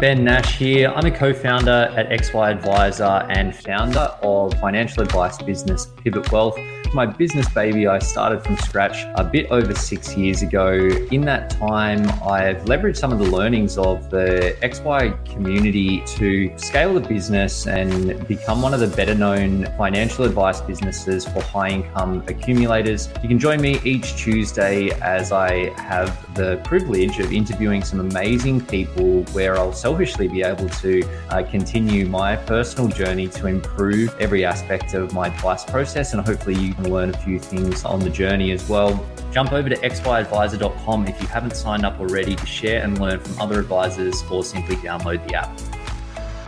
[0.00, 0.88] Ben Nash here.
[0.96, 6.56] I'm a co founder at XY Advisor and founder of financial advice business Pivot Wealth
[6.92, 10.72] my business baby I started from scratch a bit over six years ago.
[11.12, 16.94] In that time, I've leveraged some of the learnings of the XY community to scale
[16.94, 22.24] the business and become one of the better known financial advice businesses for high income
[22.26, 23.08] accumulators.
[23.22, 28.62] You can join me each Tuesday as I have the privilege of interviewing some amazing
[28.66, 34.44] people where I'll selfishly be able to uh, continue my personal journey to improve every
[34.44, 38.08] aspect of my advice process and hopefully you can learn a few things on the
[38.08, 39.04] journey as well.
[39.32, 43.40] Jump over to xyadvisor.com if you haven't signed up already to share and learn from
[43.40, 45.58] other advisors or simply download the app.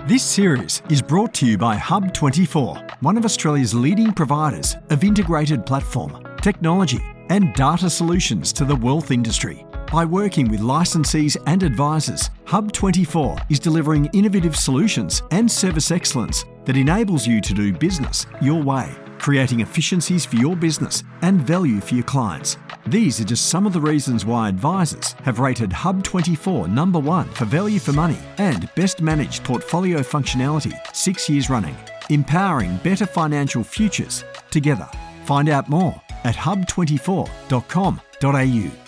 [0.06, 5.66] This series is brought to you by Hub24, one of Australia's leading providers of integrated
[5.66, 9.66] platform, technology, and data solutions to the wealth industry.
[9.92, 16.78] By working with licensees and advisors, Hub24 is delivering innovative solutions and service excellence that
[16.78, 21.94] enables you to do business your way creating efficiencies for your business and value for
[21.94, 22.58] your clients.
[22.88, 27.44] These are just some of the reasons why advisors have rated Hub24 number one for
[27.44, 31.76] value for money and best managed portfolio functionality six years running,
[32.10, 34.88] empowering better financial futures together.
[35.24, 38.81] Find out more at hub24.com.au.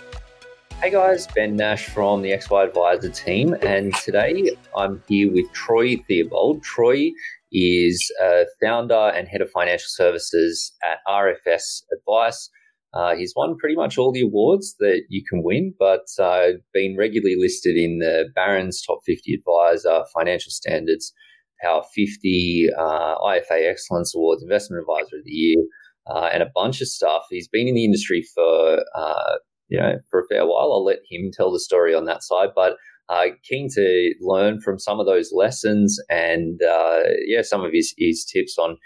[0.85, 5.97] Hey guys, Ben Nash from the XY Advisor team, and today I'm here with Troy
[5.97, 6.63] Theobald.
[6.63, 7.11] Troy
[7.51, 12.51] is a founder and head of financial services at RFS Advice.
[12.93, 16.99] Uh, he's won pretty much all the awards that you can win, but uh, been
[16.99, 21.15] regularly listed in the Barron's Top 50 Advisor, Financial Standards,
[21.63, 25.65] Power 50, uh, IFA Excellence Awards, Investment Advisor of the Year,
[26.09, 27.23] uh, and a bunch of stuff.
[27.31, 29.37] He's been in the industry for uh,
[29.69, 30.73] you know for a fair while.
[30.73, 32.77] I'll let him tell the story on that side, but
[33.09, 37.95] uh, keen to learn from some of those lessons and uh, yeah, some of his,
[37.99, 38.77] his tips on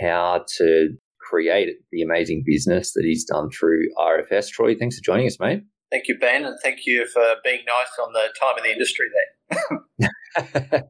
[0.00, 4.48] how to create the amazing business that he's done through RFS.
[4.50, 5.62] Troy, thanks for joining us, mate.
[5.90, 9.06] Thank you, Ben, and thank you for being nice on the time of the industry
[9.14, 10.82] there.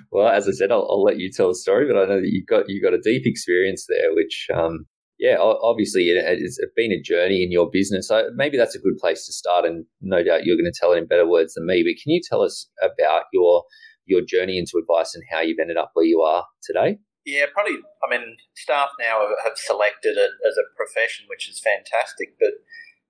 [0.12, 2.30] well, as I said, I'll, I'll, let you tell the story, but I know that
[2.30, 4.86] you got you got a deep experience there, which um,
[5.22, 8.08] yeah, obviously it's been a journey in your business.
[8.08, 10.92] So maybe that's a good place to start, and no doubt you're going to tell
[10.92, 11.86] it in better words than me.
[11.86, 13.62] But can you tell us about your
[14.04, 16.98] your journey into advice and how you've ended up where you are today?
[17.24, 17.78] Yeah, probably.
[18.02, 22.34] I mean, staff now have selected it as a profession, which is fantastic.
[22.40, 22.58] But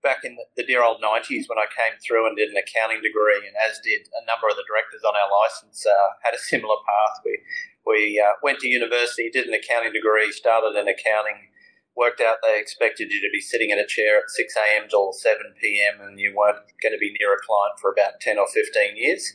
[0.03, 3.41] back in the dear old 90s when I came through and did an accounting degree,
[3.41, 6.77] and as did a number of the directors on our license, uh, had a similar
[6.85, 7.25] path.
[7.25, 7.41] We,
[7.89, 11.49] we uh, went to university, did an accounting degree, started in accounting,
[11.97, 14.89] worked out they expected you to be sitting in a chair at 6 a.m.
[14.89, 16.01] till 7 p.m.
[16.01, 19.33] and you weren't going to be near a client for about 10 or 15 years.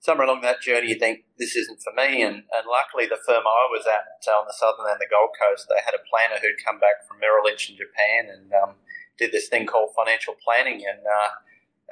[0.00, 2.20] Somewhere along that journey, you think this isn't for me.
[2.20, 5.32] And, and luckily, the firm I was at uh, on the southern and the Gold
[5.32, 8.76] Coast, they had a planner who'd come back from Merrill Lynch in Japan and um,
[9.16, 10.84] did this thing called financial planning.
[10.84, 11.32] And uh,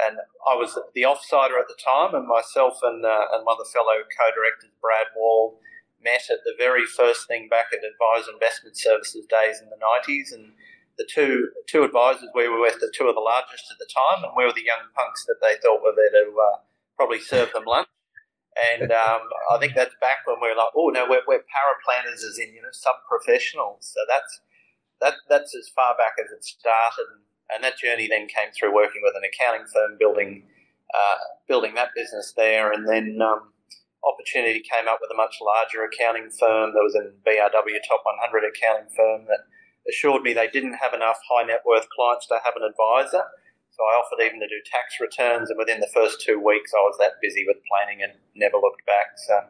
[0.01, 0.17] and
[0.49, 3.73] I was the offsider at the time, and myself and uh, and one of the
[3.73, 5.61] fellow co-directors, Brad Wall,
[6.03, 10.33] met at the very first thing back at Advisor Investment Services days in the 90s.
[10.35, 10.53] And
[10.99, 14.25] the two two advisors we were with, the two of the largest at the time,
[14.25, 16.59] and we were the young punks that they thought were there to uh,
[16.97, 17.89] probably serve them lunch.
[18.53, 22.39] And um, I think that's back when we were like, oh no, we're, we're as
[22.39, 23.93] in you know sub professionals.
[23.95, 24.41] So that's
[25.01, 27.23] that that's as far back as it started, and,
[27.55, 30.45] and that journey then came through working with an accounting firm, building
[30.95, 31.17] uh,
[31.49, 33.53] building that business there, and then um,
[34.03, 36.75] opportunity came up with a much larger accounting firm.
[36.75, 39.47] that was a BRW top 100 accounting firm that
[39.89, 43.23] assured me they didn't have enough high net worth clients to have an advisor.
[43.73, 46.85] So I offered even to do tax returns, and within the first two weeks, I
[46.85, 49.17] was that busy with planning and never looked back.
[49.17, 49.49] So,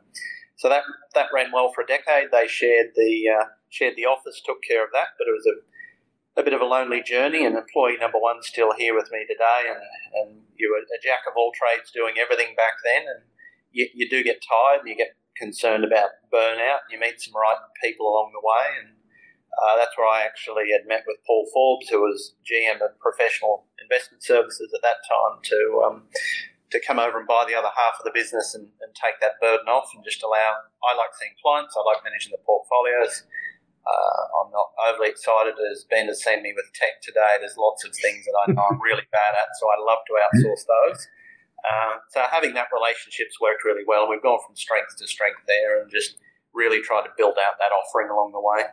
[0.55, 0.85] so that
[1.15, 2.31] that ran well for a decade.
[2.31, 5.57] They shared the uh, shared the office, took care of that, but it was a
[6.39, 7.45] a bit of a lonely journey.
[7.45, 9.83] And employee number one still here with me today, and
[10.23, 13.27] and you were a jack of all trades, doing everything back then, and
[13.73, 16.87] you, you do get tired and you get concerned about burnout.
[16.91, 18.95] You meet some right people along the way, and
[19.59, 23.67] uh, that's where I actually had met with Paul Forbes, who was GM of Professional
[23.81, 25.97] Investment Services at that time, to um,
[26.73, 29.37] to come over and buy the other half of the business and, and take that
[29.41, 30.57] burden off and just allow.
[30.81, 31.77] I like seeing clients.
[31.77, 33.29] I like managing the portfolios.
[33.83, 37.37] Uh, I'm not overly excited as Ben has seen me with tech today.
[37.43, 40.15] There's lots of things that I know I'm really bad at, so I love to
[40.23, 41.01] outsource those.
[41.63, 44.09] Uh, so having that relationship's worked really well.
[44.09, 46.17] We've gone from strength to strength there, and just
[46.55, 48.69] really tried to build out that offering along the way.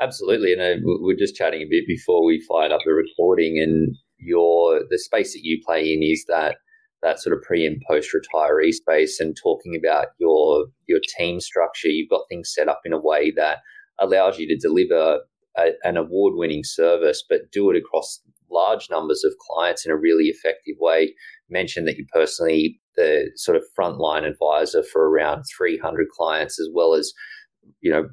[0.00, 3.58] Absolutely, and uh, we are just chatting a bit before we fired up the recording,
[3.58, 6.56] and your the space that you play in is that
[7.02, 11.88] that sort of pre and post retiree space and talking about your your team structure
[11.88, 13.58] you've got things set up in a way that
[13.98, 15.20] allows you to deliver
[15.56, 18.20] a, an award winning service but do it across
[18.50, 21.14] large numbers of clients in a really effective way
[21.50, 26.94] mentioned that you personally the sort of frontline advisor for around 300 clients as well
[26.94, 27.12] as
[27.80, 28.08] you know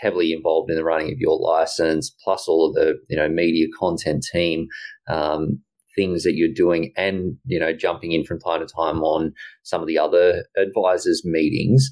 [0.00, 3.66] heavily involved in the running of your license plus all of the you know media
[3.78, 4.66] content team
[5.08, 5.60] um,
[5.98, 9.32] things that you're doing and you know jumping in from time to time on
[9.64, 11.90] some of the other advisors meetings.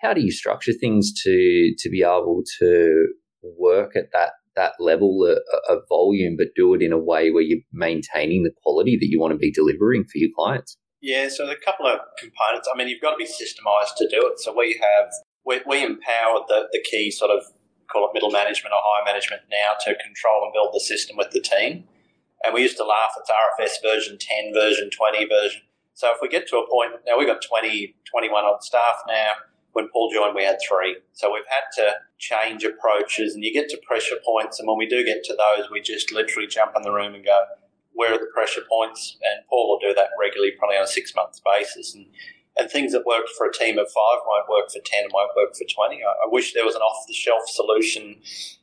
[0.00, 3.08] How do you structure things to to be able to
[3.42, 5.38] work at that that level of,
[5.68, 9.20] of volume but do it in a way where you're maintaining the quality that you
[9.20, 12.76] want to be delivering for your clients yeah so there's a couple of components i
[12.76, 15.10] mean you've got to be systemized to do it so we have
[15.44, 17.42] we, we empower the, the key sort of
[17.90, 21.30] call it middle management or higher management now to control and build the system with
[21.32, 21.84] the team
[22.44, 25.62] and we used to laugh, it's RFS version 10, version 20, version.
[25.94, 29.32] So if we get to a point, now we've got 20, 21 odd staff now.
[29.72, 30.98] When Paul joined, we had three.
[31.12, 34.58] So we've had to change approaches, and you get to pressure points.
[34.58, 37.24] And when we do get to those, we just literally jump in the room and
[37.24, 37.44] go,
[37.94, 39.16] where are the pressure points?
[39.22, 41.94] And Paul will do that regularly, probably on a six month basis.
[41.94, 42.06] And
[42.58, 45.30] and things that worked for a team of five won't work for 10 and won't
[45.36, 46.02] work for 20.
[46.02, 48.16] I, I wish there was an off the shelf solution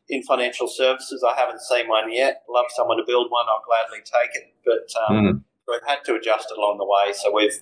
[0.10, 1.26] in financial services.
[1.28, 2.44] I haven't seen one yet.
[2.50, 3.46] Love someone to build one.
[3.50, 4.54] I'll gladly take it.
[4.64, 5.44] But um, mm.
[5.68, 7.14] we've had to adjust it along the way.
[7.14, 7.60] So we've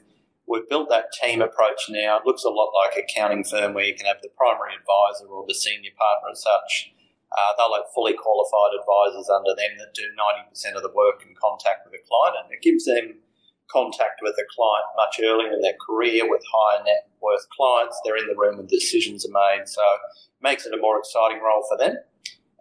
[0.47, 2.17] we've built that team approach now.
[2.17, 5.45] It looks a lot like accounting firm where you can have the primary advisor or
[5.47, 6.95] the senior partner as such.
[7.27, 11.35] Uh, they'll have fully qualified advisors under them that do 90% of the work and
[11.35, 12.39] contact with the client.
[12.39, 13.19] And it gives them
[13.67, 17.99] contact with a client much earlier in their career with higher net worth clients.
[18.03, 19.99] They're in the room when decisions are made, so it
[20.41, 21.97] makes it a more exciting role for them.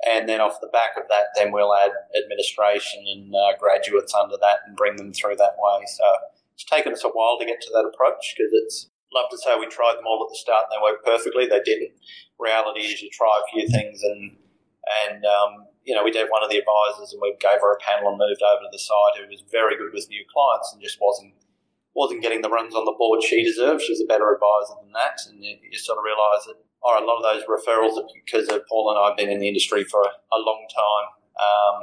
[0.04, 4.36] And then off the back of that, then we'll add administration and uh, graduates under
[4.40, 5.86] that and bring them through that way.
[5.86, 6.04] So
[6.56, 9.52] it's taken us a while to get to that approach because it's love to say
[9.60, 11.44] we tried them all at the start and they worked perfectly.
[11.44, 11.92] They didn't.
[12.40, 14.40] Reality is you try a few things and
[15.04, 17.84] and um, you know, we did one of the advisors and we gave her a
[17.84, 20.82] panel and moved over to the side who was very good with new clients and
[20.82, 21.36] just wasn't
[21.94, 23.80] wasn't getting the runs on the board she deserved.
[23.80, 25.16] She's a better advisor than that.
[25.28, 28.06] And you, you sort of realise that, all right, a lot of those referrals are
[28.12, 31.06] because of Paul and I have been in the industry for a, a long time.
[31.40, 31.80] Um,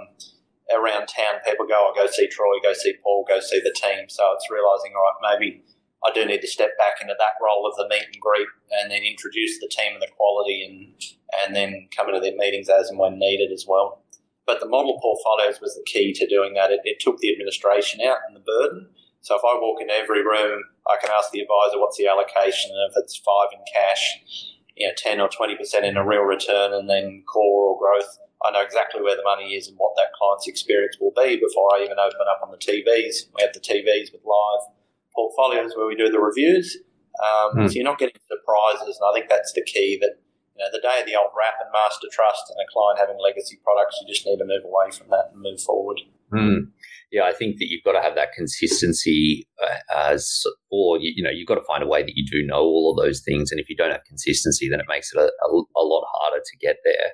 [0.71, 3.75] around town, people go, I oh, go see Troy, go see Paul, go see the
[3.75, 4.07] team.
[4.07, 5.63] So it's realising, all right, maybe
[6.05, 8.91] I do need to step back into that role of the meet and greet and
[8.91, 10.93] then introduce the team and the quality and
[11.41, 14.03] and then come into their meetings as and when needed as well.
[14.45, 16.71] But the model portfolios was the key to doing that.
[16.71, 18.89] It, it took the administration out and the burden.
[19.21, 22.71] So if I walk into every room, I can ask the advisor what's the allocation,
[22.75, 26.21] and if it's five in cash, you know, ten or twenty percent in a real
[26.23, 28.19] return, and then core or growth.
[28.45, 31.73] I know exactly where the money is and what that client's experience will be before
[31.73, 33.31] I even open up on the TVs.
[33.31, 34.67] We have the TVs with live
[35.15, 36.77] portfolios where we do the reviews.
[37.23, 37.69] Um, mm.
[37.69, 39.97] So you're not getting surprises, and I think that's the key.
[40.01, 40.19] That
[40.57, 43.17] you know, the day of the old wrap and master trust and a client having
[43.21, 46.01] legacy products, you just need to move away from that and move forward.
[46.33, 46.71] Mm.
[47.11, 51.23] Yeah, I think that you've got to have that consistency uh, as, or you, you,
[51.23, 53.51] know, you've got to find a way that you do know all of those things.
[53.51, 55.47] And if you don't have consistency, then it makes it a, a,
[55.77, 57.11] a lot harder to get there.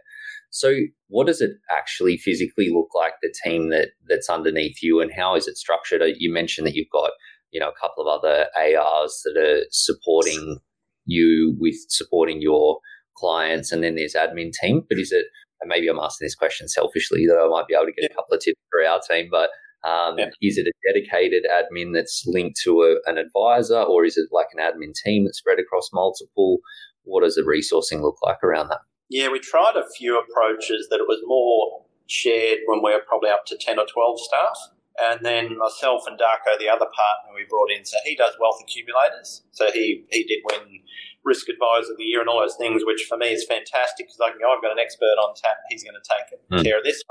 [0.52, 0.74] So,
[1.08, 3.14] what does it actually physically look like?
[3.22, 6.02] The team that that's underneath you, and how is it structured?
[6.18, 7.12] You mentioned that you've got
[7.52, 10.60] you know a couple of other ARs that are supporting
[11.06, 12.80] you with supporting your
[13.16, 14.84] clients, and then there's admin team.
[14.90, 15.26] But is it?
[15.66, 18.36] Maybe I'm asking this question selfishly that I might be able to get a couple
[18.36, 19.50] of tips for our team, but
[19.88, 20.30] um, yeah.
[20.42, 24.48] is it a dedicated admin that's linked to a, an advisor, or is it like
[24.54, 26.60] an admin team that's spread across multiple?
[27.04, 28.80] What does the resourcing look like around that?
[29.10, 33.30] Yeah, we tried a few approaches that it was more shared when we were probably
[33.30, 34.58] up to 10 or 12 staff.
[35.02, 38.60] And then myself and Darko, the other partner we brought in, so he does wealth
[38.62, 39.44] accumulators.
[39.52, 40.82] So he, he did win
[41.26, 44.20] Risk Advisor of the Year and all those things, which for me is fantastic because
[44.24, 46.64] I can go, I've got an expert on tap, he's going to take mm.
[46.64, 47.04] care of this.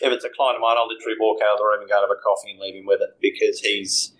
[0.00, 1.96] If it's a client of mine, I'll literally walk out of the room and go
[1.96, 4.12] and have a coffee and leave him with it because he's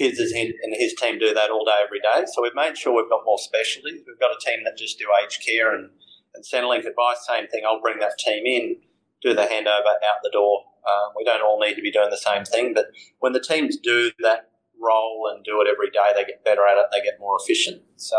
[0.00, 2.24] his, his and his team do that all day, every day.
[2.32, 4.00] So we've made sure we've got more specialties.
[4.06, 5.90] We've got a team that just do aged care and,
[6.34, 7.62] and Centrelink advice, same thing.
[7.66, 8.76] I'll bring that team in,
[9.20, 10.64] do the handover out the door.
[10.88, 12.86] Um, we don't all need to be doing the same thing, but
[13.18, 16.78] when the teams do that role and do it every day, they get better at
[16.78, 17.82] it, they get more efficient.
[17.96, 18.16] So,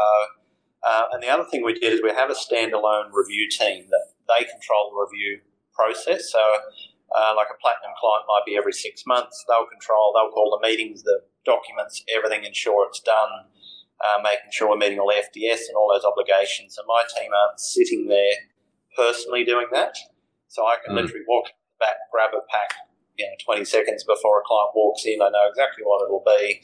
[0.83, 4.05] uh, and the other thing we did is we have a standalone review team that
[4.27, 5.41] they control the review
[5.73, 6.31] process.
[6.31, 10.57] So, uh, like a platinum client might be every six months, they'll control, they'll call
[10.57, 13.51] the meetings, the documents, everything, ensure it's done,
[14.00, 16.77] uh, making sure we're meeting all FDS and all those obligations.
[16.77, 18.47] And my team aren't sitting there
[18.95, 19.95] personally doing that.
[20.47, 21.01] So I can mm.
[21.03, 22.73] literally walk back, grab a pack,
[23.17, 25.21] you know, 20 seconds before a client walks in.
[25.21, 26.61] I know exactly what it'll be.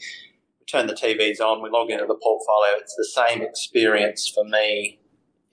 [0.70, 2.76] Turn the TVs on, we log into the portfolio.
[2.76, 5.00] It's the same experience for me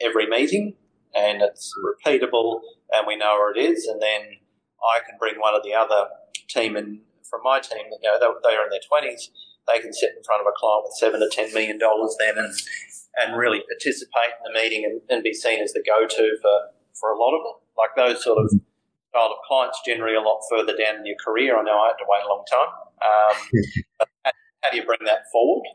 [0.01, 0.73] every meeting,
[1.15, 2.59] and it's repeatable,
[2.91, 3.85] and we know where it is.
[3.85, 4.21] And then
[4.83, 6.07] I can bring one of the other
[6.49, 7.85] team in from my team.
[8.01, 9.29] You know, they're in their 20s.
[9.67, 12.37] They can sit in front of a client with seven to ten million dollars then,
[12.37, 12.53] and
[13.17, 16.69] and really participate in the meeting and, and be seen as the go-to for
[16.99, 17.55] for a lot of it.
[17.77, 18.51] Like those sort of
[19.09, 21.57] style of clients generally a lot further down in your career.
[21.57, 22.71] I know I had to wait a long time.
[23.01, 24.04] Um,
[24.65, 25.65] how do you bring that forward?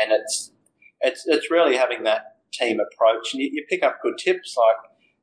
[0.00, 0.52] And it's
[1.00, 4.56] it's it's really having that team approach, and you, you, pick up good tips.
[4.56, 4.76] Like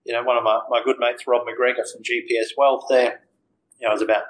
[0.06, 3.20] you know, one of my, my good mates, Rob McGregor from GPS Wealth, there,
[3.80, 4.24] you know, it was about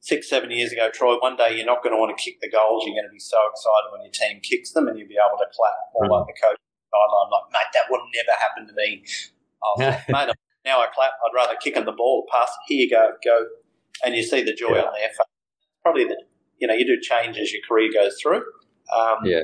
[0.00, 0.90] six seven years ago.
[0.92, 2.84] Troy, one day you're not going to want to kick the goals.
[2.86, 5.38] You're going to be so excited when your team kicks them, and you'll be able
[5.38, 6.12] to clap all mm-hmm.
[6.12, 6.60] like the coach
[6.92, 7.30] sideline.
[7.32, 9.04] Like, mate, that would never happen to me.
[9.64, 11.12] Oh, mate, now I clap.
[11.24, 12.50] I'd rather kick on the ball, pass.
[12.68, 13.46] Here you go, go,
[14.04, 14.84] and you see the joy yeah.
[14.84, 15.32] on their face.
[15.82, 16.22] Probably the
[16.62, 18.44] you know you do change as your career goes through.
[18.96, 19.42] Um, yeah.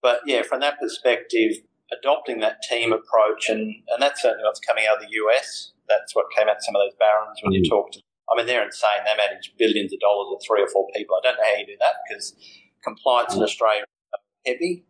[0.00, 1.56] But yeah, from that perspective,
[1.92, 5.72] adopting that team approach, and, and that's certainly what's coming out of the US.
[5.88, 7.56] That's what came out of some of those Barron's when mm.
[7.56, 8.00] you talk to.
[8.30, 9.02] I mean, they're insane.
[9.04, 11.16] They manage billions of dollars with three or four people.
[11.16, 12.36] I don't know how you do that because
[12.84, 13.38] compliance mm.
[13.38, 14.84] in Australia is heavy.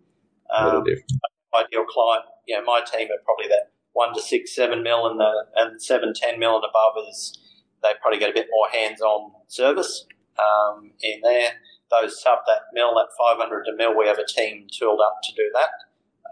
[0.54, 0.84] Um,
[1.54, 5.18] ideal client, you know, my team are probably that one to six, seven mil, and
[5.18, 7.38] the and seven, ten mil and above is
[7.82, 10.04] they probably get a bit more hands-on service
[10.38, 11.52] um, in there.
[11.90, 15.32] Those sub that mil, that 500 to mil, we have a team tooled up to
[15.34, 15.70] do that.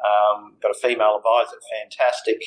[0.05, 2.43] Um, got a female advisor, fantastic,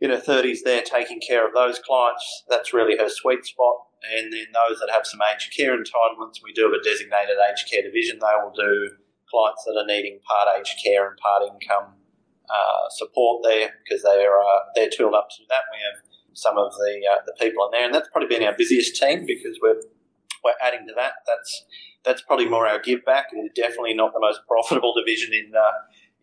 [0.00, 2.44] in her 30s there, taking care of those clients.
[2.48, 3.76] That's really her sweet spot.
[4.16, 7.68] And then those that have some aged care entitlements, we do have a designated aged
[7.70, 8.18] care division.
[8.20, 8.96] They will do
[9.28, 11.94] clients that are needing part aged care and part income
[12.48, 15.68] uh, support there because they're uh, they're tooled up to that.
[15.72, 16.00] We have
[16.32, 19.26] some of the uh, the people in there, and that's probably been our busiest team
[19.26, 19.82] because we're
[20.44, 21.14] we're adding to that.
[21.26, 21.64] That's
[22.04, 23.26] that's probably more our give back.
[23.32, 25.72] It's definitely not the most profitable division in uh,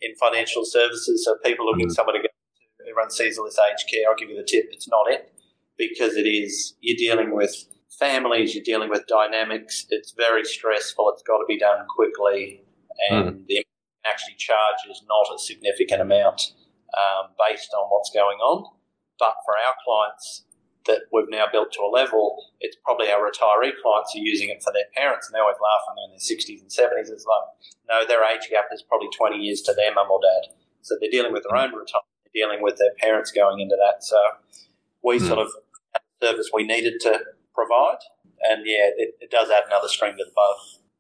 [0.02, 1.26] in financial services.
[1.26, 1.94] So people looking mm-hmm.
[1.94, 4.10] somewhere to go to, everyone sees all this aged care.
[4.10, 4.66] I'll give you the tip.
[4.72, 5.34] It's not it
[5.78, 6.76] because it is.
[6.82, 7.54] You're dealing with
[8.00, 8.56] families.
[8.56, 9.86] You're dealing with dynamics.
[9.90, 11.10] It's very stressful.
[11.14, 12.64] It's got to be done quickly,
[13.10, 13.48] and mm.
[13.48, 13.66] the
[14.06, 16.54] actually charges not a significant amount
[16.96, 18.72] um, based on what's going on.
[19.18, 20.46] But for our clients
[20.86, 24.64] that we've now built to a level, it's probably our retiree clients are using it
[24.64, 27.12] for their parents, and they always laugh when they're in their 60s and 70s.
[27.12, 27.46] It's like,
[27.90, 30.54] no, their age gap is probably 20 years to their mum or dad.
[30.82, 34.04] So they're dealing with their own retirement, they're dealing with their parents going into that.
[34.04, 34.18] So
[35.04, 35.28] we mm.
[35.28, 35.50] sort of
[35.94, 37.20] had the service we needed to
[37.54, 38.04] provide.
[38.44, 40.56] And yeah, it, it does add another string to the bow.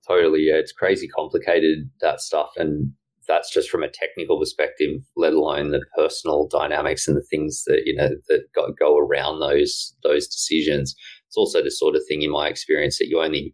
[0.08, 0.56] Totally, yeah.
[0.56, 2.94] It's crazy complicated that stuff, and
[3.27, 5.01] that's just from a technical perspective.
[5.15, 9.39] Let alone the personal dynamics and the things that you know that go, go around
[9.39, 10.96] those those decisions.
[11.27, 13.53] It's also the sort of thing, in my experience, that you only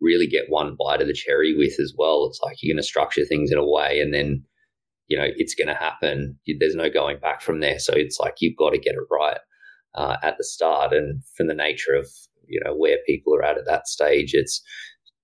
[0.00, 2.26] really get one bite of the cherry with as well.
[2.26, 4.42] It's like you're going to structure things in a way, and then
[5.08, 6.38] you know it's going to happen.
[6.58, 7.78] There's no going back from there.
[7.78, 9.38] So it's like you've got to get it right
[9.94, 12.08] uh, at the start, and from the nature of
[12.46, 14.62] you know where people are at at that stage, it's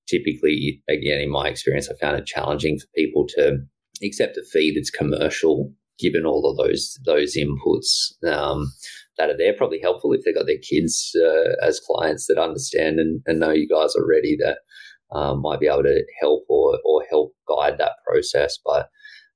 [0.07, 3.59] typically, again, in my experience, I found it challenging for people to
[4.03, 8.73] accept a fee that's commercial, given all of those those inputs um,
[9.19, 9.55] that are there.
[9.55, 13.51] Probably helpful if they've got their kids uh, as clients that understand and, and, know
[13.51, 14.59] you guys already that
[15.17, 18.59] um, might be able to help or, or help guide that process.
[18.65, 18.89] But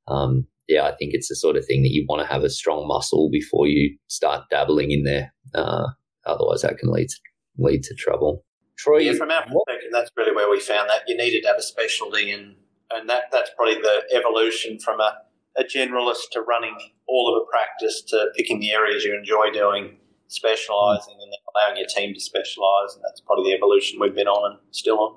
[0.08, 2.50] um, yeah, I think it's the sort of thing that you want to have a
[2.50, 5.32] strong muscle before you start dabbling in there.
[5.54, 5.88] Uh,
[6.26, 7.16] otherwise, that can lead to,
[7.58, 8.44] lead to trouble.
[8.78, 11.58] Troy, yeah, from our perspective, that's really where we found that you needed to have
[11.58, 12.54] a specialty, and
[12.90, 15.18] and that that's probably the evolution from a,
[15.56, 19.96] a generalist to running all of a practice to picking the areas you enjoy doing,
[20.28, 24.28] specialising, and then allowing your team to specialise, and that's probably the evolution we've been
[24.28, 25.16] on and still on.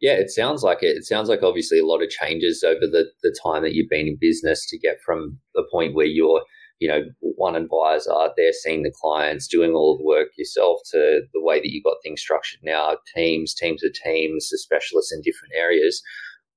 [0.00, 0.96] Yeah, it sounds like it.
[0.96, 4.06] It sounds like obviously a lot of changes over the, the time that you've been
[4.06, 6.42] in business to get from the point where you're
[6.78, 11.42] you know, one advisor, they're seeing the clients, doing all the work yourself to the
[11.42, 15.54] way that you've got things structured now, teams, teams of teams, the specialists in different
[15.56, 16.02] areas.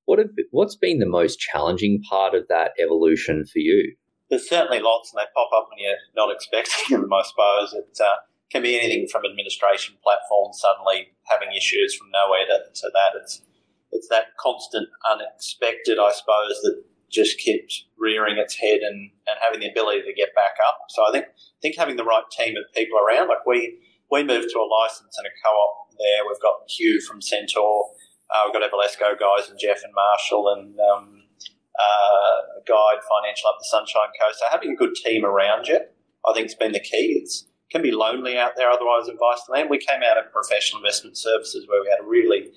[0.06, 3.94] What have, what's been the most challenging part of that evolution for you?
[4.28, 7.12] There's certainly lots, and they pop up when you're not expecting them.
[7.12, 8.16] I suppose it uh,
[8.50, 13.20] can be anything from administration platforms suddenly having issues from nowhere to, to that.
[13.20, 13.42] It's
[13.92, 19.58] it's that constant unexpected, I suppose, that just keeps rearing its head and, and having
[19.58, 20.78] the ability to get back up.
[20.90, 23.78] So I think I think having the right team of people around, like we
[24.10, 26.26] we moved to a license and a co-op there.
[26.26, 27.90] We've got Hugh from Centaur.
[28.32, 31.22] Uh, we've got Evalesco guys and Jeff and Marshall and um,
[31.78, 34.38] uh, Guide Financial up the Sunshine Coast.
[34.38, 35.80] So having a good team around you,
[36.26, 37.22] I think, has been the key.
[37.24, 37.30] It
[37.72, 39.18] can be lonely out there otherwise in
[39.48, 39.70] Land.
[39.70, 42.52] We came out of professional investment services where we had a really,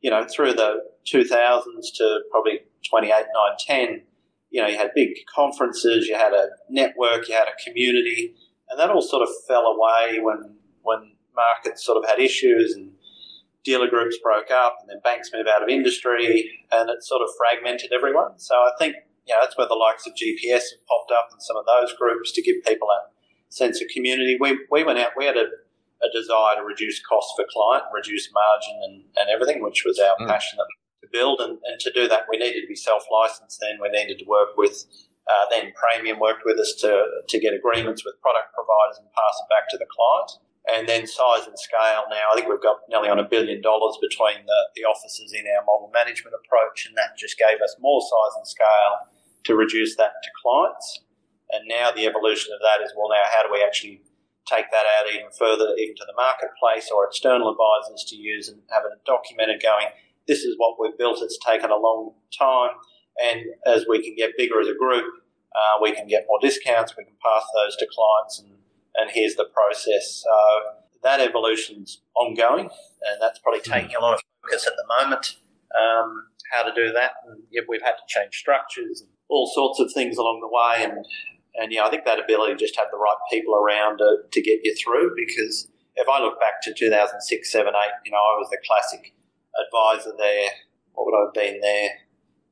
[0.00, 3.24] you know, through the 2000s to probably 28, 9,
[3.66, 4.02] 10,
[4.50, 8.34] you know, you had big conferences, you had a network, you had a community,
[8.68, 12.92] and that all sort of fell away when when markets sort of had issues and
[13.66, 17.28] dealer groups broke up and then banks moved out of industry and it sort of
[17.36, 18.38] fragmented everyone.
[18.38, 18.94] So I think,
[19.26, 21.92] you know, that's where the likes of GPS have popped up and some of those
[21.98, 23.10] groups to give people a
[23.50, 24.38] sense of community.
[24.40, 25.50] We, we went out, we had a,
[25.98, 30.14] a desire to reduce costs for client, reduce margin and, and everything, which was our
[30.16, 30.28] mm.
[30.28, 31.40] passion to build.
[31.40, 33.82] And, and to do that, we needed to be self-licensed then.
[33.82, 34.86] We needed to work with
[35.26, 39.34] uh, then Praemium worked with us to, to get agreements with product providers and pass
[39.42, 40.30] it back to the client.
[40.66, 43.96] And then size and scale now, I think we've got nearly on a billion dollars
[44.02, 48.02] between the, the offices in our model management approach, and that just gave us more
[48.02, 49.06] size and scale
[49.44, 51.06] to reduce that to clients.
[51.52, 54.02] And now the evolution of that is well, now how do we actually
[54.46, 58.62] take that out even further, even to the marketplace or external advisors to use and
[58.70, 59.86] have it documented going,
[60.26, 62.74] this is what we've built, it's taken a long time.
[63.22, 65.06] And as we can get bigger as a group,
[65.54, 68.50] uh, we can get more discounts, we can pass those to clients and
[68.96, 70.24] and here's the process.
[70.24, 70.30] So
[71.02, 72.68] that evolution's ongoing,
[73.02, 73.72] and that's probably hmm.
[73.72, 75.36] taking a lot of focus at the moment.
[75.76, 79.80] Um, how to do that, and yeah, we've had to change structures and all sorts
[79.80, 81.04] of things along the way, and
[81.56, 84.42] and yeah, I think that ability to just have the right people around to, to
[84.42, 85.14] get you through.
[85.16, 89.14] Because if I look back to 2006, 7, 8, you know, I was the classic
[89.56, 90.48] advisor there.
[90.92, 91.88] What would I have been there?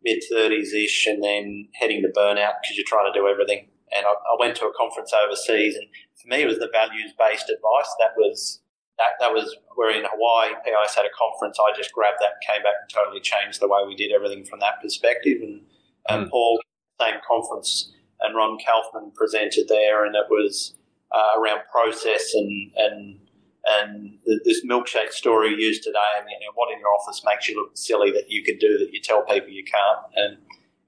[0.02, 3.68] Mid 30s ish, and then heading to burnout because you're trying to do everything.
[3.94, 5.86] And I, I went to a conference overseas, and
[6.20, 7.90] for me, it was the values based advice.
[8.00, 8.60] That was
[8.98, 10.54] that, that was we're in Hawaii.
[10.64, 11.58] PIS had a conference.
[11.58, 14.44] I just grabbed that and came back and totally changed the way we did everything
[14.44, 15.38] from that perspective.
[15.42, 15.62] And,
[16.08, 16.30] and mm.
[16.30, 16.60] Paul,
[17.00, 20.74] same conference, and Ron Kaufman presented there, and it was
[21.12, 23.18] uh, around process and and
[23.66, 26.10] and this milkshake story used today.
[26.18, 28.78] And you know, what in your office makes you look silly that you could do
[28.78, 30.00] that you tell people you can't.
[30.14, 30.36] And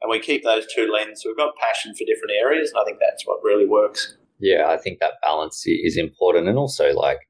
[0.02, 1.24] and we keep those two lenses.
[1.24, 4.16] We've got passion for different areas, and I think that's what really works.
[4.38, 7.20] Yeah, I think that balance is important, and also like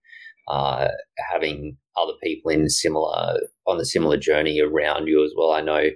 [0.49, 0.89] uh,
[1.31, 5.53] having other people in similar on the similar journey around you as well.
[5.53, 5.91] I know,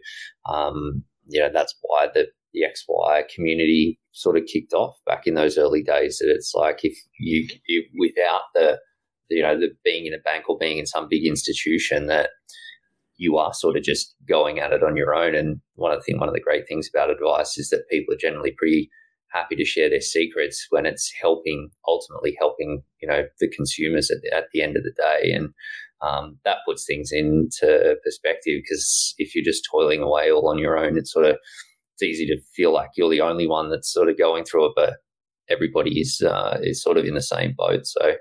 [0.48, 5.34] um, you know, that's why the the XY community sort of kicked off back in
[5.34, 6.18] those early days.
[6.18, 8.78] That it's like if you, you without the
[9.28, 12.30] you know the being in a bank or being in some big institution that
[13.20, 15.34] you are sort of just going at it on your own.
[15.34, 18.14] And one of the thing, one of the great things about advice is that people
[18.14, 18.88] are generally pretty
[19.30, 24.22] happy to share their secrets when it's helping, ultimately helping, you know, the consumers at
[24.22, 25.32] the, at the end of the day.
[25.32, 25.50] And
[26.00, 30.78] um, that puts things into perspective because if you're just toiling away all on your
[30.78, 31.36] own, it's sort of,
[31.94, 34.72] it's easy to feel like you're the only one that's sort of going through it,
[34.74, 34.94] but
[35.50, 37.84] everybody is, uh, is sort of in the same boat.
[37.84, 38.14] So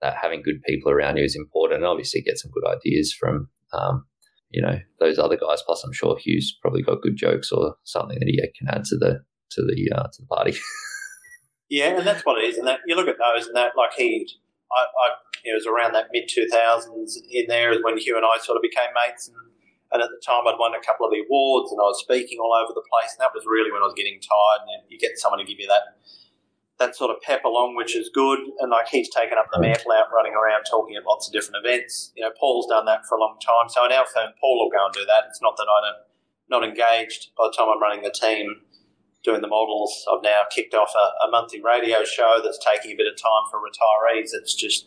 [0.00, 3.50] that having good people around you is important and obviously get some good ideas from,
[3.74, 4.06] um,
[4.50, 5.62] you know, those other guys.
[5.64, 8.96] Plus, I'm sure Hugh's probably got good jokes or something that he can add to
[8.96, 10.56] the to the uh, to the party.
[11.68, 12.58] yeah, and that's what it is.
[12.58, 14.28] And that you look at those, and that like he,
[14.72, 15.06] I, I
[15.44, 18.56] it was around that mid two thousands in there is when Hugh and I sort
[18.56, 19.36] of became mates, and,
[19.92, 22.38] and at the time I'd won a couple of the awards, and I was speaking
[22.40, 24.64] all over the place, and that was really when I was getting tired.
[24.64, 26.00] And you get someone to give you that
[26.78, 28.38] that sort of pep along, which is good.
[28.60, 31.64] And like he's taken up the mantle out, running around, talking at lots of different
[31.64, 32.12] events.
[32.14, 33.68] You know, Paul's done that for a long time.
[33.68, 35.24] So in our firm, Paul will go and do that.
[35.28, 36.08] It's not that I don't
[36.50, 37.30] not engaged.
[37.36, 38.62] By the time I'm running the team,
[39.24, 40.06] doing the models.
[40.10, 43.44] I've now kicked off a, a, monthly radio show that's taking a bit of time
[43.50, 44.30] for retirees.
[44.32, 44.86] It's just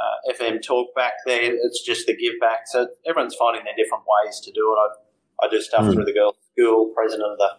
[0.00, 1.52] uh, FM talk back there.
[1.52, 2.60] It's just the give back.
[2.66, 4.78] So everyone's finding their different ways to do it.
[4.78, 5.92] I, I do stuff mm.
[5.92, 7.50] through the girls' school, president of the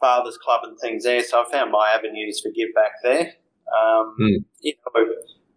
[0.00, 1.22] fathers club and things there.
[1.22, 3.34] So I found my avenues for give back there.
[3.70, 4.44] Um, mm.
[4.60, 5.06] you know,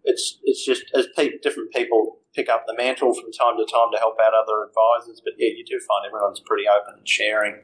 [0.03, 3.89] it's it's just as pe- different people pick up the mantle from time to time
[3.93, 5.21] to help out other advisors.
[5.23, 7.55] But yeah, you do find everyone's pretty open and sharing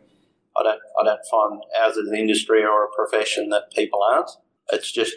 [0.57, 4.29] I don't I don't find ours as an industry or a profession that people aren't.
[4.71, 5.15] It's just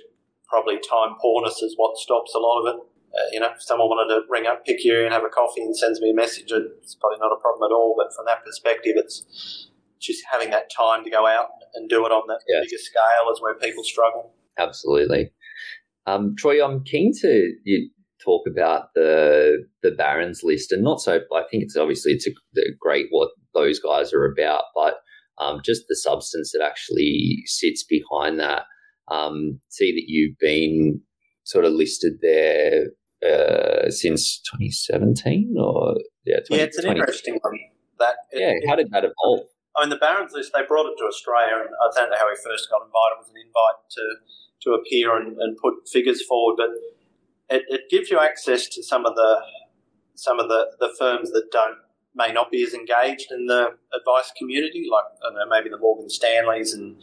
[0.48, 2.80] probably time poorness is what stops a lot of it.
[3.14, 5.60] Uh, you know, if someone wanted to ring up, pick you, and have a coffee
[5.60, 7.94] and sends me a message, it's probably not a problem at all.
[7.96, 9.68] But from that perspective, it's
[10.02, 12.64] just having that time to go out and do it on that yes.
[12.64, 14.34] bigger scale is where people struggle.
[14.58, 15.30] Absolutely.
[16.06, 17.90] Um, Troy, I'm keen to you
[18.24, 21.20] talk about the the Barron's list, and not so.
[21.34, 24.96] I think it's obviously it's a, great what those guys are about, but
[25.38, 28.64] um, just the substance that actually sits behind that.
[29.08, 31.00] Um, see that you've been
[31.44, 32.86] sort of listed there
[33.26, 37.58] uh, since 2017 or yeah, 20, yeah, it's an 20, interesting one.
[37.98, 39.46] That it, yeah, how did that evolve?
[39.76, 42.28] I mean, the Barron's list they brought it to Australia, and I don't know how
[42.28, 43.16] we first got invited.
[43.16, 44.04] It was an invite to
[44.62, 46.70] to appear and, and put figures forward, but
[47.56, 49.40] it, it gives you access to some of the
[50.14, 51.78] some of the, the firms that don't
[52.14, 56.74] may not be as engaged in the advice community, like know, maybe the Morgan Stanleys
[56.74, 56.96] and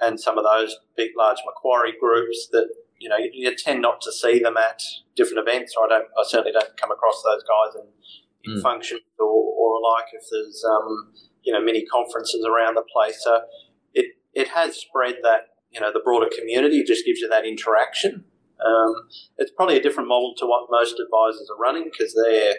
[0.00, 4.00] and some of those big, large Macquarie groups that you know you, you tend not
[4.02, 4.82] to see them at
[5.16, 5.74] different events.
[5.76, 8.62] Or I don't, I certainly don't come across those guys in, in mm.
[8.62, 11.12] functions or, or like if there's um,
[11.44, 13.22] you know many conferences around the place.
[13.22, 13.42] So
[13.92, 16.78] it it has spread that you know the broader community.
[16.78, 18.24] It just gives you that interaction.
[18.64, 18.94] Um,
[19.36, 22.54] it's probably a different model to what most advisors are running because they're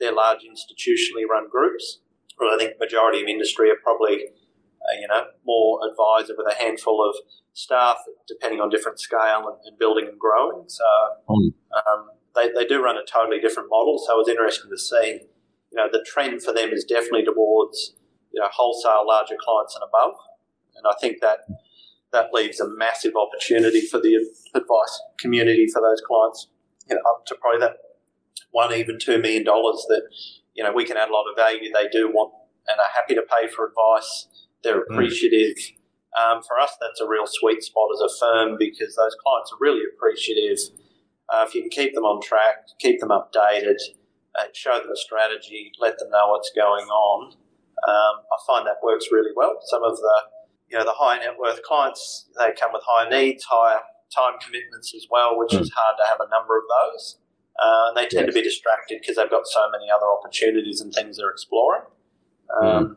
[0.00, 2.00] they're large institutionally run groups.
[2.38, 6.62] Well, I think majority of industry are probably uh, you know more advisor with a
[6.62, 7.16] handful of
[7.54, 7.96] staff,
[8.28, 10.64] depending on different scale and, and building and growing.
[10.68, 10.84] So
[11.26, 11.48] hmm.
[11.72, 14.02] um, they, they do run a totally different model.
[14.04, 15.20] So it's interesting to see.
[15.72, 17.95] You know, the trend for them is definitely towards
[18.36, 20.14] you know wholesale larger clients and above,
[20.76, 21.38] and I think that
[22.12, 24.14] that leaves a massive opportunity for the
[24.54, 26.48] advice community for those clients.
[26.88, 27.78] You know, up to probably that
[28.50, 30.02] one even two million dollars that
[30.54, 31.72] you know we can add a lot of value.
[31.72, 32.34] They do want
[32.68, 34.28] and are happy to pay for advice.
[34.62, 34.92] They're mm.
[34.92, 35.56] appreciative.
[35.56, 35.72] Mm.
[36.16, 39.58] Um, for us, that's a real sweet spot as a firm because those clients are
[39.60, 40.58] really appreciative.
[41.32, 43.76] Uh, if you can keep them on track, keep them updated,
[44.38, 47.34] uh, show them a strategy, let them know what's going on,
[47.84, 49.58] um, I find that works really well.
[49.66, 50.16] Some of the
[50.68, 53.80] you know the high net worth clients they come with higher needs, higher
[54.14, 55.60] time commitments as well, which mm.
[55.60, 57.18] is hard to have a number of those.
[57.58, 58.34] Uh, and they tend yes.
[58.34, 61.82] to be distracted because they've got so many other opportunities and things they're exploring.
[62.52, 62.96] Um, mm.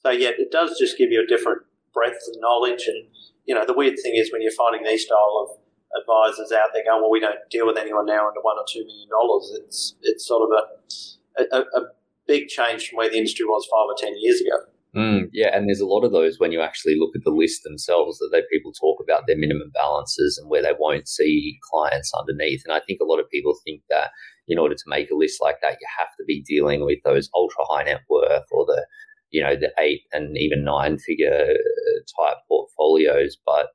[0.00, 1.62] So yeah, it does just give you a different
[1.92, 2.86] breadth of knowledge.
[2.86, 3.08] And
[3.44, 5.58] you know, the weird thing is when you're finding these style of
[6.00, 8.84] advisors out there going, well, we don't deal with anyone now under one or two
[8.84, 9.52] million dollars.
[9.60, 11.82] It's it's sort of a, a, a
[12.28, 14.58] big change from where the industry was five or ten years ago.
[14.96, 17.62] Mm, yeah, and there's a lot of those when you actually look at the list
[17.62, 22.10] themselves that they people talk about their minimum balances and where they won't see clients
[22.18, 22.62] underneath.
[22.64, 24.10] And I think a lot of people think that
[24.46, 27.28] in order to make a list like that, you have to be dealing with those
[27.34, 28.86] ultra high net worth or the
[29.30, 31.54] you know the eight and even nine figure
[32.18, 33.36] type portfolios.
[33.44, 33.68] But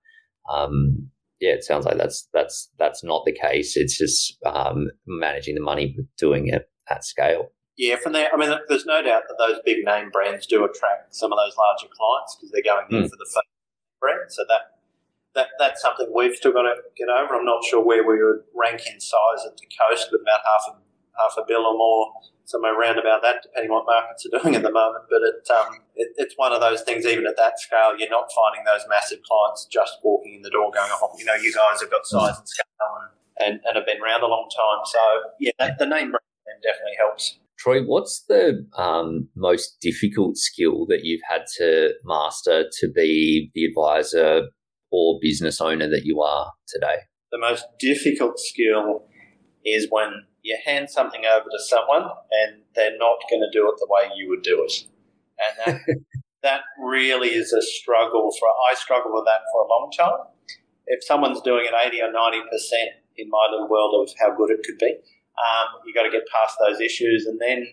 [0.52, 3.78] um, yeah, it sounds like that's that's that's not the case.
[3.78, 7.52] It's just um, managing the money, doing it at scale.
[7.76, 11.16] Yeah, from there, I mean, there's no doubt that those big name brands do attract
[11.16, 13.10] some of those larger clients because they're going there mm.
[13.10, 13.26] for the
[14.00, 14.30] brand.
[14.30, 14.78] So that
[15.36, 17.34] that that's something we've still got to get over.
[17.34, 20.76] I'm not sure where we would rank in size at the coast with about half
[20.76, 20.78] a
[21.18, 22.14] half a bill or more,
[22.46, 25.06] somewhere around about that, depending on what markets are doing at the moment.
[25.10, 27.06] But it, um, it, it's one of those things.
[27.06, 30.70] Even at that scale, you're not finding those massive clients just walking in the door
[30.70, 33.10] going, "Oh, you know, you guys have got size and scale and,
[33.42, 35.02] and, and have been around a long time." So
[35.40, 37.40] yeah, the name brand definitely helps.
[37.58, 43.66] Troy, what's the um, most difficult skill that you've had to master to be the
[43.66, 44.50] advisor
[44.92, 46.98] or business owner that you are today?
[47.32, 49.06] The most difficult skill
[49.66, 53.76] is when you hand something over to someone and they're not going to do it
[53.80, 54.74] the way you would do it.
[55.40, 55.82] And that,
[56.44, 60.28] that really is a struggle for, I struggle with that for a long time.
[60.86, 62.42] If someone's doing an 80 or 90%
[63.16, 64.96] in my little world of how good it could be,
[65.38, 67.68] um, you got to get past those issues, and then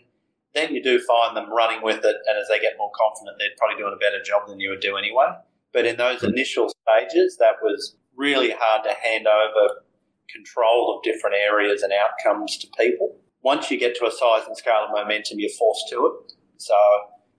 [0.54, 2.16] then you do find them running with it.
[2.26, 4.80] And as they get more confident, they're probably doing a better job than you would
[4.80, 5.30] do anyway.
[5.72, 9.82] But in those initial stages, that was really hard to hand over
[10.28, 13.16] control of different areas and outcomes to people.
[13.42, 16.32] Once you get to a size and scale of momentum, you're forced to it.
[16.58, 16.74] So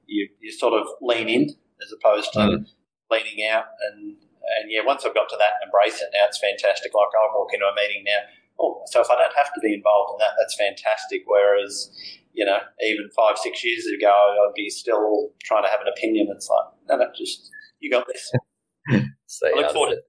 [0.08, 1.44] you, you sort of lean in
[1.84, 2.66] as opposed to mm.
[3.10, 3.66] leaning out.
[3.92, 4.16] And,
[4.60, 6.94] and yeah, once I've got to that and embrace it, now it's fantastic.
[6.94, 8.22] Like I walk into a meeting now,
[8.62, 11.24] oh, so if I don't have to be involved in that, that's fantastic.
[11.26, 11.92] Whereas,
[12.34, 16.28] you know, even five, six years ago, I'd be still trying to have an opinion.
[16.34, 18.32] It's like, no, no, just, you got this.
[18.92, 20.04] I look forward to it.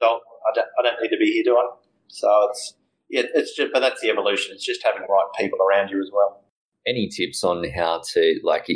[0.00, 1.66] I don't, I don't need to be here, do I?
[2.08, 2.74] So it's,
[3.10, 4.54] yeah, it's just, but that's the evolution.
[4.54, 6.44] It's just having the right people around you as well.
[6.86, 8.66] Any tips on how to, like,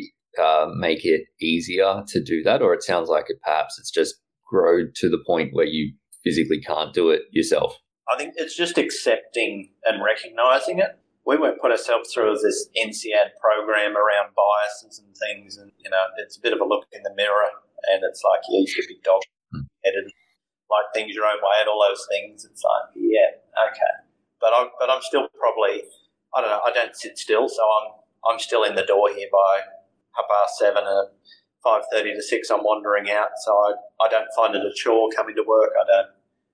[0.40, 2.62] uh, make it easier to do that?
[2.62, 4.16] Or it sounds like it perhaps it's just
[4.46, 7.76] grow to the point where you physically can't do it yourself.
[8.10, 10.98] I think it's just accepting and recognizing it.
[11.24, 16.02] We won't put ourselves through this INSEAD program around biases and things, and you know,
[16.18, 17.46] it's a bit of a look in the mirror,
[17.90, 19.60] and it's like, yeah, you should be dog hmm.
[19.84, 20.10] headed,
[20.68, 22.44] like things your own way, and all those things.
[22.44, 23.38] It's like, yeah,
[23.70, 23.94] okay,
[24.40, 25.84] but I, but I'm still probably,
[26.34, 29.28] I don't know, I don't sit still, so I'm I'm still in the door here
[29.30, 29.60] by
[30.16, 31.08] half past seven and
[31.62, 33.30] five thirty to six, I'm wandering out.
[33.44, 33.72] So I,
[34.04, 35.70] I don't find it a chore coming to work.
[35.80, 36.08] I don't.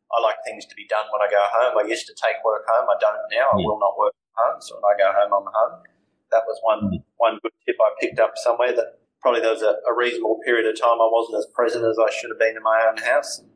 [0.09, 1.77] I like things to be done when I go home.
[1.77, 2.89] I used to take work home.
[2.89, 3.53] I don't now.
[3.53, 4.61] I will not work home.
[4.61, 5.85] So when I go home, I'm home.
[6.33, 7.03] That was one mm.
[7.17, 8.73] one good tip I picked up somewhere.
[8.73, 11.99] That probably there was a, a reasonable period of time I wasn't as present as
[12.01, 13.39] I should have been in my own house.
[13.39, 13.49] And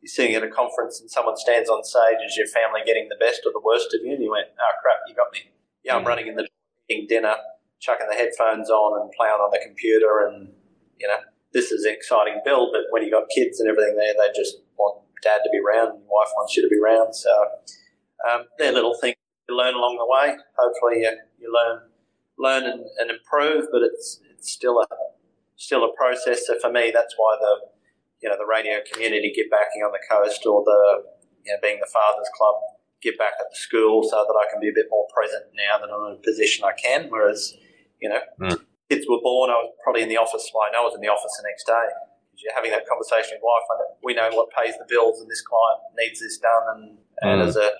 [0.00, 2.24] you're sitting at a conference and someone stands on stage.
[2.24, 4.12] Is your family getting the best or the worst of you?
[4.12, 5.52] And you went, "Oh crap, you got me."
[5.84, 6.08] Yeah, I'm mm.
[6.08, 6.48] running in the
[6.88, 7.36] eating dinner,
[7.80, 10.52] chucking the headphones on and playing on the computer, and
[10.96, 11.20] you know
[11.52, 14.60] this is an exciting build, but when you've got kids and everything there, they just
[14.76, 17.14] want dad to be around, and your wife wants you to be around.
[17.14, 17.30] So
[18.28, 19.16] um, they're little things
[19.48, 20.36] you learn along the way.
[20.56, 21.80] Hopefully, you, you learn
[22.38, 24.86] learn and, and, improve, but it's it's still a
[25.56, 26.46] still a process.
[26.46, 27.66] So for me, that's why the
[28.22, 31.04] you know the radio community get backing on the coast, or the
[31.44, 32.54] you know being the fathers club
[33.00, 35.78] get back at the school, so that I can be a bit more present now
[35.78, 37.08] that I'm in a position I can.
[37.10, 37.54] Whereas
[38.00, 38.20] you know.
[38.40, 40.50] Mm kids were born, I was probably in the office.
[40.52, 41.86] Well, I know I was in the office the next day.
[42.38, 43.66] You're having that conversation with wife.
[44.02, 46.64] We know what pays the bills, and this client needs this done.
[46.74, 47.46] And, and mm.
[47.46, 47.70] as a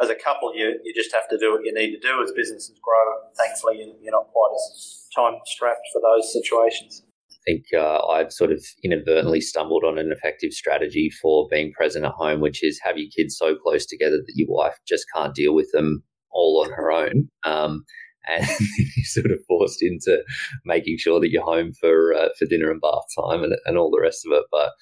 [0.00, 2.22] as a couple, you you just have to do what you need to do.
[2.22, 7.02] As businesses grow, thankfully, you're not quite as time strapped for those situations.
[7.30, 12.04] I think uh, I've sort of inadvertently stumbled on an effective strategy for being present
[12.04, 15.34] at home, which is have your kids so close together that your wife just can't
[15.34, 17.28] deal with them all on her own.
[17.44, 17.84] Um,
[18.28, 18.44] and
[18.96, 20.22] you're sort of forced into
[20.64, 23.90] making sure that you're home for uh, for dinner and bath time and, and all
[23.90, 24.44] the rest of it.
[24.50, 24.72] But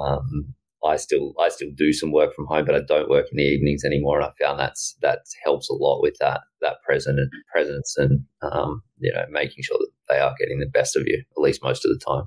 [0.00, 3.36] um, I still I still do some work from home, but I don't work in
[3.36, 4.20] the evenings anymore.
[4.20, 8.24] And I found that's that helps a lot with that that present and presence and
[8.42, 11.62] um, you know making sure that they are getting the best of you at least
[11.62, 12.24] most of the time.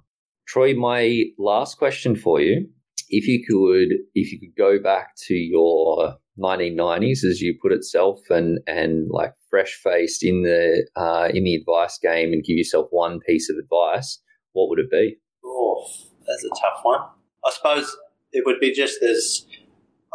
[0.48, 2.68] Troy, my last question for you:
[3.10, 8.20] If you could if you could go back to your 1990s, as you put itself,
[8.30, 12.88] and and like fresh faced in the uh, in the advice game, and give yourself
[12.91, 14.20] one piece of advice,
[14.54, 15.18] what would it be?
[15.44, 15.86] Oh,
[16.28, 17.02] that's a tough one.
[17.46, 17.96] I suppose
[18.32, 19.46] it would be just as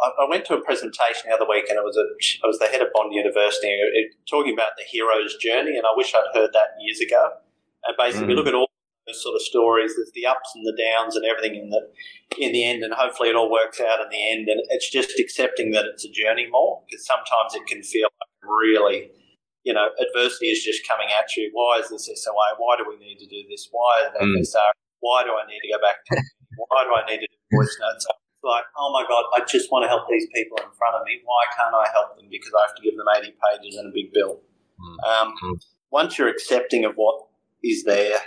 [0.01, 2.05] I went to a presentation the other week, and it was a,
[2.43, 5.93] I was the head of Bond University, it, talking about the hero's journey, and I
[5.95, 7.33] wish I'd heard that years ago.
[7.83, 8.37] And basically, mm.
[8.37, 8.70] look at all
[9.09, 9.95] sort of stories.
[9.95, 11.81] There's the ups and the downs and everything in the
[12.37, 14.47] in the end, and hopefully it all works out in the end.
[14.47, 18.33] And it's just accepting that it's a journey more, because sometimes it can feel like
[18.43, 19.11] really,
[19.63, 21.49] you know, adversity is just coming at you.
[21.53, 22.55] Why is this SOA?
[22.57, 23.67] Why do we need to do this?
[23.71, 24.45] Why is that mm.
[24.45, 24.71] SR?
[25.01, 26.21] Why do I need to go back to?
[26.69, 28.05] Why do I need to do voice notes?
[28.05, 31.01] It's like, oh my god, I just want to help these people in front of
[31.05, 31.21] me.
[31.25, 32.27] Why can't I help them?
[32.29, 34.41] Because I have to give them 80 pages and a big bill.
[34.77, 34.97] Mm.
[35.09, 35.57] Um, mm.
[35.91, 37.27] Once you're accepting of what
[37.63, 38.17] is there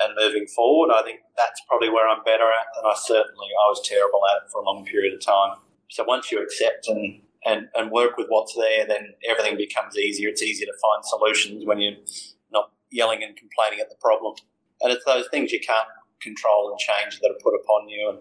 [0.00, 3.68] and moving forward, I think that's probably where I'm better at than I certainly I
[3.68, 5.56] was terrible at it for a long period of time.
[5.90, 10.28] So once you accept and, and, and work with what's there, then everything becomes easier.
[10.28, 11.98] It's easier to find solutions when you're
[12.52, 14.34] not yelling and complaining at the problem.
[14.80, 15.88] And it's those things you can't
[16.20, 18.08] control and change that are put upon you.
[18.08, 18.18] And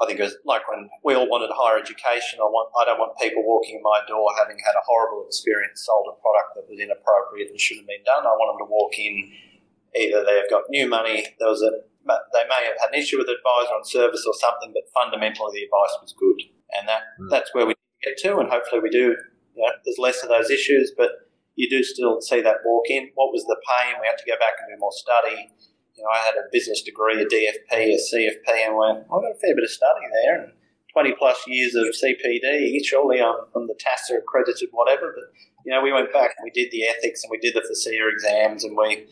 [0.00, 2.40] I think it was like when we all wanted higher education.
[2.40, 5.84] I want I don't want people walking in my door having had a horrible experience,
[5.84, 8.26] sold a product that was inappropriate and shouldn't have been done.
[8.26, 9.32] I want them to walk in
[9.96, 11.70] either they've got new money, there was a
[12.06, 15.56] they may have had an issue with the advisor on service or something, but fundamentally
[15.56, 16.36] the advice was good,
[16.76, 17.30] and that mm.
[17.30, 19.16] that's where we get to, and hopefully we do.
[19.56, 23.10] You know, there's less of those issues, but you do still see that walk in.
[23.14, 23.94] What was the pain?
[24.00, 25.48] We had to go back and do more study.
[25.94, 29.30] You know, I had a business degree, a DFP, a CFP, and went, I've got
[29.30, 30.52] a fair bit of study there, and
[30.92, 32.78] 20 plus years of CPD.
[32.84, 35.14] Surely I'm from the TASA accredited, whatever.
[35.14, 35.30] But
[35.64, 38.12] you know, we went back and we did the ethics and we did the FASEA
[38.12, 39.06] exams, and we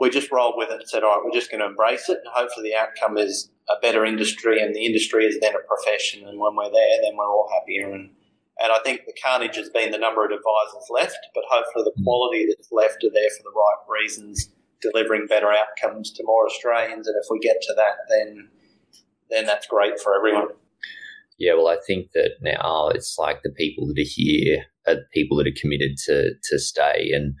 [0.00, 2.18] we just rolled with it and said, all right, we're just going to embrace it.
[2.24, 6.26] And hopefully the outcome is a better industry and the industry is then a profession.
[6.26, 7.90] And when we're there, then we're all happier.
[7.90, 8.10] And,
[8.60, 12.02] and I think the carnage has been the number of advisors left, but hopefully the
[12.04, 14.48] quality that's left are there for the right reasons,
[14.80, 17.08] delivering better outcomes to more Australians.
[17.08, 18.48] And if we get to that, then,
[19.30, 20.48] then that's great for everyone.
[21.38, 25.36] Yeah, well, I think that now it's like the people that are here are people
[25.36, 27.34] that are committed to to stay, and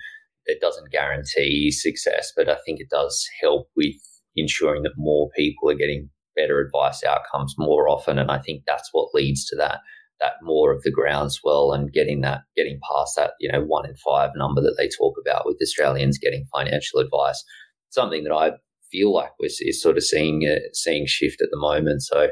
[0.48, 3.94] it doesn't guarantee success, but I think it does help with
[4.36, 8.18] ensuring that more people are getting better advice outcomes more often.
[8.18, 9.80] And I think that's what leads to that
[10.20, 13.94] that more of the groundswell and getting that getting past that you know one in
[13.96, 17.44] five number that they talk about with Australians getting financial advice.
[17.90, 18.52] Something that I
[18.90, 22.02] feel like was is sort of seeing uh, seeing shift at the moment.
[22.02, 22.28] So I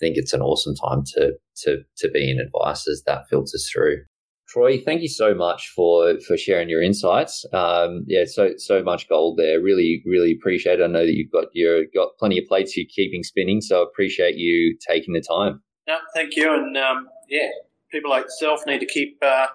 [0.00, 1.34] think it's an awesome time to
[1.64, 3.98] to to be in advice as that filters through.
[4.52, 7.46] Troy, thank you so much for for sharing your insights.
[7.54, 9.62] Um, yeah, so so much gold there.
[9.62, 10.84] Really, really appreciate it.
[10.84, 14.36] I know that you've got your got plenty of plates you're keeping spinning, so appreciate
[14.36, 15.62] you taking the time.
[15.88, 17.48] No, thank you, and um, yeah,
[17.90, 19.46] people like yourself need to keep uh,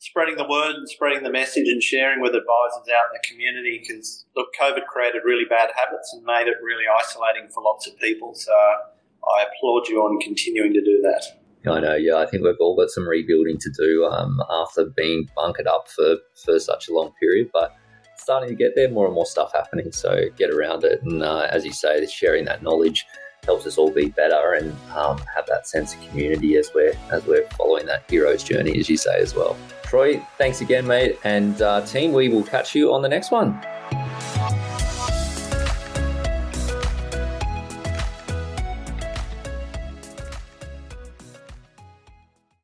[0.00, 3.78] spreading the word and spreading the message and sharing with advisors out in the community
[3.80, 7.96] because, look, COVID created really bad habits and made it really isolating for lots of
[8.00, 8.34] people.
[8.34, 11.39] So I applaud you on continuing to do that.
[11.66, 12.16] I know, yeah.
[12.16, 16.16] I think we've all got some rebuilding to do um, after being bunkered up for,
[16.44, 17.76] for such a long period, but
[18.16, 19.92] starting to get there, more and more stuff happening.
[19.92, 21.02] So get around it.
[21.02, 23.04] And uh, as you say, sharing that knowledge
[23.44, 27.24] helps us all be better and um, have that sense of community as we're as
[27.26, 29.56] we're following that hero's journey, as you say as well.
[29.82, 32.12] Troy, thanks again, mate, and uh, team.
[32.12, 33.60] We will catch you on the next one.